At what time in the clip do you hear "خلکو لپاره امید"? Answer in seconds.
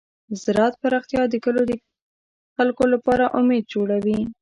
2.55-3.63